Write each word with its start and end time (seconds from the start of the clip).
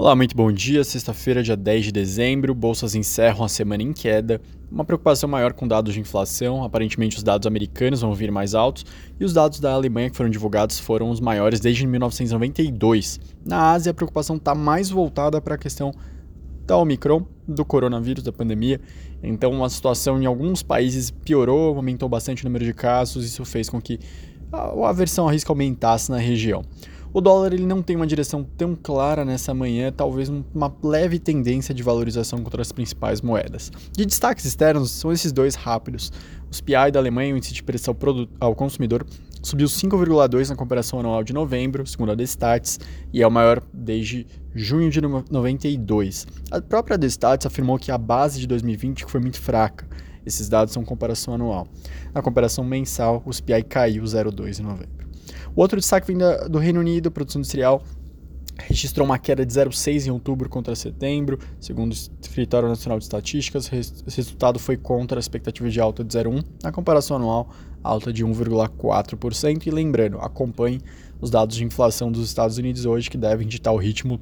Olá, 0.00 0.14
muito 0.14 0.36
bom 0.36 0.52
dia. 0.52 0.84
Sexta-feira, 0.84 1.42
dia 1.42 1.56
10 1.56 1.86
de 1.86 1.90
dezembro, 1.90 2.54
bolsas 2.54 2.94
encerram 2.94 3.42
a 3.42 3.48
semana 3.48 3.82
em 3.82 3.92
queda. 3.92 4.40
Uma 4.70 4.84
preocupação 4.84 5.28
maior 5.28 5.52
com 5.52 5.66
dados 5.66 5.92
de 5.92 5.98
inflação. 5.98 6.62
Aparentemente, 6.62 7.16
os 7.16 7.24
dados 7.24 7.48
americanos 7.48 8.02
vão 8.02 8.14
vir 8.14 8.30
mais 8.30 8.54
altos 8.54 8.86
e 9.18 9.24
os 9.24 9.32
dados 9.32 9.58
da 9.58 9.72
Alemanha 9.72 10.08
que 10.08 10.16
foram 10.16 10.30
divulgados 10.30 10.78
foram 10.78 11.10
os 11.10 11.18
maiores 11.18 11.58
desde 11.58 11.84
1992. 11.84 13.18
Na 13.44 13.72
Ásia, 13.72 13.90
a 13.90 13.94
preocupação 13.94 14.36
está 14.36 14.54
mais 14.54 14.88
voltada 14.88 15.40
para 15.40 15.56
a 15.56 15.58
questão 15.58 15.92
da 16.64 16.76
Omicron, 16.76 17.26
do 17.48 17.64
coronavírus, 17.64 18.22
da 18.22 18.30
pandemia. 18.30 18.80
Então, 19.20 19.64
a 19.64 19.68
situação 19.68 20.22
em 20.22 20.26
alguns 20.26 20.62
países 20.62 21.10
piorou, 21.10 21.74
aumentou 21.74 22.08
bastante 22.08 22.44
o 22.44 22.46
número 22.46 22.64
de 22.64 22.72
casos, 22.72 23.24
isso 23.24 23.44
fez 23.44 23.68
com 23.68 23.80
que 23.80 23.98
a 24.52 24.88
aversão 24.88 25.28
a 25.28 25.32
risco 25.32 25.50
aumentasse 25.50 26.08
na 26.08 26.18
região. 26.18 26.62
O 27.12 27.22
dólar 27.22 27.54
ele 27.54 27.64
não 27.64 27.82
tem 27.82 27.96
uma 27.96 28.06
direção 28.06 28.44
tão 28.44 28.76
clara 28.76 29.24
nessa 29.24 29.54
manhã, 29.54 29.90
talvez 29.90 30.28
uma 30.28 30.74
leve 30.82 31.18
tendência 31.18 31.74
de 31.74 31.82
valorização 31.82 32.42
contra 32.42 32.60
as 32.60 32.70
principais 32.70 33.22
moedas. 33.22 33.72
De 33.92 34.04
destaques 34.04 34.44
externos 34.44 34.90
são 34.90 35.10
esses 35.10 35.32
dois 35.32 35.54
rápidos. 35.54 36.12
Os 36.50 36.60
PI 36.60 36.90
da 36.92 36.98
Alemanha, 36.98 37.34
o 37.34 37.36
índice 37.38 37.54
de 37.54 37.62
preço 37.62 37.90
ao 38.38 38.54
consumidor, 38.54 39.06
subiu 39.42 39.66
5,2 39.66 40.50
na 40.50 40.56
comparação 40.56 41.00
anual 41.00 41.24
de 41.24 41.32
novembro, 41.32 41.86
segundo 41.86 42.12
a 42.12 42.14
Destats, 42.14 42.78
e 43.10 43.22
é 43.22 43.26
o 43.26 43.30
maior 43.30 43.62
desde 43.72 44.26
junho 44.54 44.90
de 44.90 45.00
92. 45.00 46.26
A 46.50 46.60
própria 46.60 46.98
Destats 46.98 47.46
afirmou 47.46 47.78
que 47.78 47.90
a 47.90 47.96
base 47.96 48.38
de 48.38 48.46
2020 48.46 49.06
foi 49.06 49.20
muito 49.20 49.40
fraca. 49.40 49.88
Esses 50.26 50.48
dados 50.48 50.74
são 50.74 50.84
comparação 50.84 51.32
anual. 51.32 51.66
Na 52.12 52.20
comparação 52.20 52.62
mensal, 52.64 53.22
os 53.24 53.40
PI 53.40 53.62
caiu 53.62 54.04
0,2 54.04 54.60
em 54.60 54.62
novembro. 54.62 54.97
O 55.58 55.60
outro 55.60 55.80
destaque 55.80 56.06
vem 56.06 56.16
do 56.48 56.56
Reino 56.56 56.78
Unido, 56.78 57.10
produção 57.10 57.40
industrial 57.40 57.82
registrou 58.60 59.04
uma 59.04 59.18
queda 59.18 59.44
de 59.44 59.52
0,6 59.52 60.06
em 60.06 60.10
outubro 60.10 60.48
contra 60.48 60.72
setembro, 60.76 61.36
segundo 61.58 61.92
o 61.92 61.94
Escritório 61.94 62.68
Nacional 62.68 62.96
de 62.96 63.06
Estatísticas. 63.06 63.68
Esse 63.72 64.16
resultado 64.16 64.60
foi 64.60 64.76
contra 64.76 65.18
a 65.18 65.20
expectativa 65.20 65.68
de 65.68 65.80
alta 65.80 66.04
de 66.04 66.16
0,1, 66.16 66.44
na 66.62 66.70
comparação 66.70 67.16
anual, 67.16 67.50
alta 67.82 68.12
de 68.12 68.24
1,4%. 68.24 69.66
E 69.66 69.70
lembrando, 69.70 70.18
acompanhe 70.18 70.80
os 71.20 71.28
dados 71.28 71.56
de 71.56 71.64
inflação 71.64 72.12
dos 72.12 72.24
Estados 72.24 72.56
Unidos 72.56 72.86
hoje, 72.86 73.10
que 73.10 73.18
devem 73.18 73.46
ditar 73.46 73.72
o 73.72 73.78
ritmo 73.78 74.20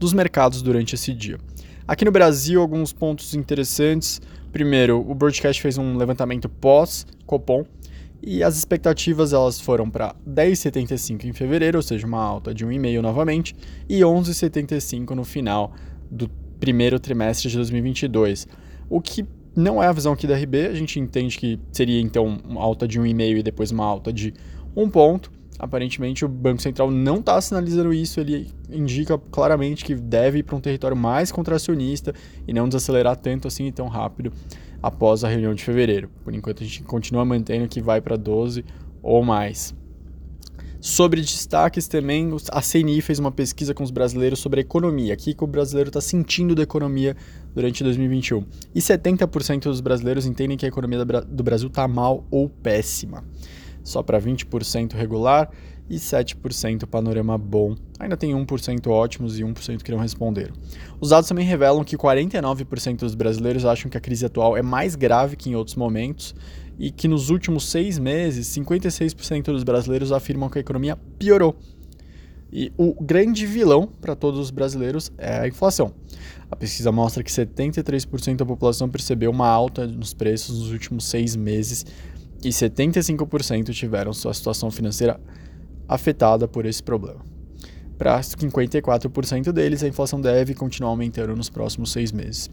dos 0.00 0.12
mercados 0.12 0.62
durante 0.62 0.96
esse 0.96 1.14
dia. 1.14 1.38
Aqui 1.86 2.04
no 2.04 2.10
Brasil, 2.10 2.60
alguns 2.60 2.92
pontos 2.92 3.34
interessantes. 3.34 4.20
Primeiro, 4.50 4.98
o 4.98 5.14
Broadcast 5.14 5.62
fez 5.62 5.78
um 5.78 5.96
levantamento 5.96 6.48
pós-Copom 6.48 7.64
e 8.22 8.42
as 8.42 8.56
expectativas 8.56 9.32
elas 9.32 9.60
foram 9.60 9.90
para 9.90 10.14
10,75 10.28 11.24
em 11.24 11.32
fevereiro, 11.32 11.78
ou 11.78 11.82
seja, 11.82 12.06
uma 12.06 12.22
alta 12.22 12.54
de 12.54 12.64
1,5 12.64 13.00
novamente, 13.00 13.54
e 13.88 14.00
11,75 14.00 15.10
no 15.10 15.24
final 15.24 15.72
do 16.10 16.28
primeiro 16.60 17.00
trimestre 17.00 17.50
de 17.50 17.56
2022. 17.56 18.46
O 18.88 19.00
que 19.00 19.26
não 19.56 19.82
é 19.82 19.86
a 19.86 19.92
visão 19.92 20.12
aqui 20.12 20.26
da 20.26 20.36
RB, 20.36 20.66
a 20.66 20.74
gente 20.74 21.00
entende 21.00 21.36
que 21.36 21.58
seria 21.72 22.00
então 22.00 22.40
uma 22.44 22.62
alta 22.62 22.86
de 22.86 23.00
1,5 23.00 23.38
e 23.38 23.42
depois 23.42 23.70
uma 23.70 23.84
alta 23.84 24.12
de 24.12 24.32
1 24.76 24.88
ponto. 24.90 25.30
Aparentemente 25.62 26.24
o 26.24 26.28
Banco 26.28 26.60
Central 26.60 26.90
não 26.90 27.20
está 27.20 27.40
sinalizando 27.40 27.94
isso, 27.94 28.18
ele 28.18 28.50
indica 28.68 29.16
claramente 29.16 29.84
que 29.84 29.94
deve 29.94 30.40
ir 30.40 30.42
para 30.42 30.56
um 30.56 30.60
território 30.60 30.96
mais 30.96 31.30
contracionista 31.30 32.12
e 32.48 32.52
não 32.52 32.66
desacelerar 32.66 33.14
tanto 33.14 33.46
assim 33.46 33.70
tão 33.70 33.86
rápido 33.86 34.32
após 34.82 35.22
a 35.22 35.28
reunião 35.28 35.54
de 35.54 35.62
fevereiro. 35.62 36.10
Por 36.24 36.34
enquanto, 36.34 36.64
a 36.64 36.66
gente 36.66 36.82
continua 36.82 37.24
mantendo 37.24 37.68
que 37.68 37.80
vai 37.80 38.00
para 38.00 38.16
12 38.16 38.64
ou 39.00 39.22
mais. 39.22 39.72
Sobre 40.80 41.20
destaques 41.20 41.86
também, 41.86 42.28
a 42.50 42.60
CNI 42.60 43.00
fez 43.00 43.20
uma 43.20 43.30
pesquisa 43.30 43.72
com 43.72 43.84
os 43.84 43.92
brasileiros 43.92 44.40
sobre 44.40 44.58
a 44.58 44.62
economia, 44.62 45.14
o 45.14 45.16
que 45.16 45.36
o 45.38 45.46
brasileiro 45.46 45.90
está 45.90 46.00
sentindo 46.00 46.56
da 46.56 46.64
economia 46.64 47.16
durante 47.54 47.84
2021. 47.84 48.44
E 48.74 48.80
70% 48.80 49.62
dos 49.62 49.80
brasileiros 49.80 50.26
entendem 50.26 50.56
que 50.56 50.66
a 50.66 50.68
economia 50.68 51.04
do 51.04 51.44
Brasil 51.44 51.68
está 51.68 51.86
mal 51.86 52.26
ou 52.32 52.48
péssima. 52.48 53.22
Só 53.84 54.02
para 54.02 54.20
20% 54.20 54.94
regular 54.94 55.50
e 55.88 55.96
7% 55.96 56.86
panorama 56.86 57.36
bom. 57.36 57.74
Ainda 57.98 58.16
tem 58.16 58.32
1% 58.32 58.86
ótimos 58.88 59.38
e 59.38 59.42
1% 59.42 59.82
que 59.82 59.90
não 59.90 59.98
responderam. 59.98 60.54
Os 61.00 61.10
dados 61.10 61.28
também 61.28 61.44
revelam 61.44 61.84
que 61.84 61.96
49% 61.96 62.98
dos 63.00 63.14
brasileiros 63.14 63.64
acham 63.64 63.90
que 63.90 63.96
a 63.96 64.00
crise 64.00 64.24
atual 64.24 64.56
é 64.56 64.62
mais 64.62 64.94
grave 64.94 65.36
que 65.36 65.50
em 65.50 65.54
outros 65.54 65.76
momentos 65.76 66.34
e 66.78 66.90
que 66.90 67.06
nos 67.06 67.30
últimos 67.30 67.68
seis 67.68 67.98
meses, 67.98 68.46
56% 68.48 69.44
dos 69.44 69.62
brasileiros 69.62 70.12
afirmam 70.12 70.48
que 70.48 70.58
a 70.58 70.60
economia 70.60 70.96
piorou. 71.18 71.56
E 72.52 72.70
o 72.76 72.94
grande 73.02 73.46
vilão 73.46 73.88
para 74.00 74.14
todos 74.14 74.38
os 74.38 74.50
brasileiros 74.50 75.10
é 75.16 75.40
a 75.40 75.48
inflação. 75.48 75.94
A 76.50 76.56
pesquisa 76.56 76.92
mostra 76.92 77.22
que 77.22 77.30
73% 77.30 78.36
da 78.36 78.44
população 78.44 78.90
percebeu 78.90 79.30
uma 79.30 79.48
alta 79.48 79.86
nos 79.86 80.12
preços 80.12 80.58
nos 80.58 80.70
últimos 80.70 81.06
seis 81.06 81.34
meses 81.34 81.86
e 82.42 82.48
75% 82.48 83.72
tiveram 83.72 84.12
sua 84.12 84.34
situação 84.34 84.70
financeira 84.70 85.20
afetada 85.88 86.48
por 86.48 86.66
esse 86.66 86.82
problema. 86.82 87.20
Para 87.98 88.20
54% 88.20 89.52
deles, 89.52 89.82
a 89.82 89.88
inflação 89.88 90.20
deve 90.20 90.54
continuar 90.54 90.90
aumentando 90.90 91.36
nos 91.36 91.48
próximos 91.48 91.92
seis 91.92 92.10
meses. 92.10 92.50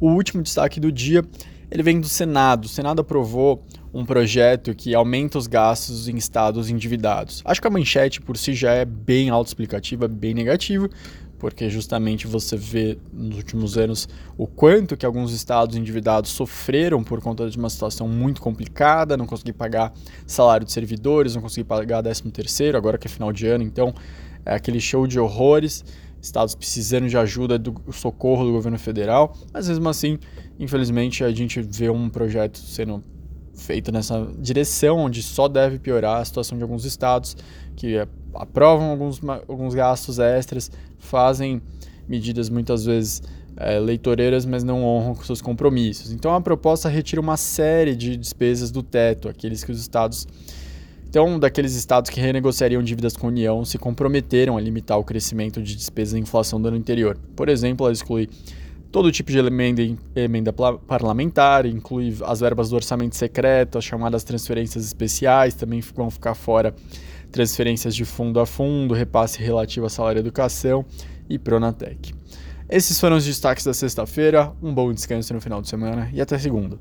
O 0.00 0.10
último 0.10 0.42
destaque 0.42 0.78
do 0.78 0.92
dia 0.92 1.24
ele 1.70 1.82
vem 1.82 2.00
do 2.00 2.08
Senado. 2.08 2.64
O 2.64 2.68
Senado 2.68 3.00
aprovou 3.00 3.62
um 3.92 4.04
projeto 4.04 4.74
que 4.74 4.94
aumenta 4.94 5.38
os 5.38 5.46
gastos 5.46 6.08
em 6.08 6.16
estados 6.16 6.70
endividados. 6.70 7.42
Acho 7.44 7.60
que 7.60 7.66
a 7.66 7.70
manchete 7.70 8.20
por 8.20 8.36
si 8.36 8.54
já 8.54 8.72
é 8.72 8.84
bem 8.84 9.28
autoexplicativa, 9.28 10.08
bem 10.08 10.32
negativa, 10.34 10.88
porque 11.38 11.70
justamente 11.70 12.26
você 12.26 12.56
vê 12.56 12.98
nos 13.12 13.36
últimos 13.36 13.78
anos 13.78 14.08
o 14.36 14.46
quanto 14.46 14.96
que 14.96 15.06
alguns 15.06 15.32
estados 15.32 15.76
endividados 15.76 16.30
sofreram 16.30 17.02
por 17.02 17.20
conta 17.20 17.48
de 17.48 17.56
uma 17.56 17.70
situação 17.70 18.08
muito 18.08 18.40
complicada, 18.40 19.16
não 19.16 19.26
conseguir 19.26 19.52
pagar 19.52 19.92
salário 20.26 20.66
de 20.66 20.72
servidores, 20.72 21.34
não 21.34 21.42
conseguir 21.42 21.64
pagar 21.64 22.02
13 22.02 22.22
terceiro, 22.30 22.76
agora 22.76 22.98
que 22.98 23.06
é 23.06 23.10
final 23.10 23.32
de 23.32 23.46
ano, 23.46 23.64
então 23.64 23.94
é 24.44 24.54
aquele 24.54 24.80
show 24.80 25.06
de 25.06 25.18
horrores, 25.18 25.84
estados 26.20 26.54
precisando 26.54 27.08
de 27.08 27.16
ajuda 27.16 27.58
do 27.58 27.80
socorro 27.92 28.44
do 28.44 28.52
governo 28.52 28.78
federal, 28.78 29.36
mas 29.52 29.68
mesmo 29.68 29.88
assim, 29.88 30.18
infelizmente, 30.58 31.22
a 31.22 31.30
gente 31.30 31.60
vê 31.62 31.88
um 31.88 32.08
projeto 32.08 32.58
sendo 32.58 33.02
feito 33.54 33.90
nessa 33.92 34.26
direção, 34.38 34.98
onde 34.98 35.22
só 35.22 35.48
deve 35.48 35.78
piorar 35.78 36.20
a 36.20 36.24
situação 36.24 36.56
de 36.56 36.62
alguns 36.62 36.84
estados 36.84 37.36
que 37.76 37.96
aprovam 38.38 38.90
alguns, 38.90 39.20
alguns 39.48 39.74
gastos 39.74 40.18
extras, 40.18 40.70
fazem 40.98 41.60
medidas 42.08 42.48
muitas 42.48 42.84
vezes 42.84 43.22
é, 43.56 43.78
leitoreiras, 43.78 44.46
mas 44.46 44.62
não 44.62 44.84
honram 44.84 45.14
com 45.14 45.22
seus 45.24 45.42
compromissos. 45.42 46.12
Então 46.12 46.34
a 46.34 46.40
proposta 46.40 46.88
retira 46.88 47.20
uma 47.20 47.36
série 47.36 47.94
de 47.94 48.16
despesas 48.16 48.70
do 48.70 48.82
teto, 48.82 49.28
aqueles 49.28 49.64
que 49.64 49.72
os 49.72 49.80
estados. 49.80 50.26
Então, 51.10 51.38
daqueles 51.38 51.74
estados 51.74 52.10
que 52.10 52.20
renegociariam 52.20 52.82
dívidas 52.82 53.16
com 53.16 53.28
a 53.28 53.30
União 53.30 53.64
se 53.64 53.78
comprometeram 53.78 54.58
a 54.58 54.60
limitar 54.60 54.98
o 54.98 55.04
crescimento 55.04 55.62
de 55.62 55.74
despesas 55.74 56.12
e 56.12 56.18
inflação 56.18 56.60
do 56.60 56.68
ano 56.68 56.76
anterior. 56.76 57.18
Por 57.34 57.48
exemplo, 57.48 57.86
ela 57.86 57.92
exclui 57.94 58.28
todo 58.90 59.12
tipo 59.12 59.30
de 59.30 59.38
emenda, 59.38 59.82
emenda 60.14 60.52
parlamentar, 60.52 61.66
inclui 61.66 62.16
as 62.24 62.40
verbas 62.40 62.70
do 62.70 62.76
orçamento 62.76 63.16
secreto, 63.16 63.78
as 63.78 63.84
chamadas 63.84 64.24
transferências 64.24 64.84
especiais, 64.84 65.54
também 65.54 65.80
vão 65.80 66.10
ficar 66.10 66.34
fora 66.34 66.74
transferências 67.30 67.94
de 67.94 68.04
fundo 68.04 68.40
a 68.40 68.46
fundo, 68.46 68.94
repasse 68.94 69.38
relativo 69.38 69.86
a 69.86 69.90
salário 69.90 70.18
e 70.18 70.20
educação 70.20 70.84
e 71.28 71.38
Pronatec. 71.38 72.14
Esses 72.68 72.98
foram 73.00 73.16
os 73.16 73.24
destaques 73.24 73.64
da 73.64 73.72
sexta-feira. 73.72 74.52
Um 74.62 74.74
bom 74.74 74.92
descanso 74.92 75.32
no 75.32 75.40
final 75.40 75.62
de 75.62 75.68
semana 75.68 76.10
e 76.12 76.20
até 76.20 76.38
segunda. 76.38 76.78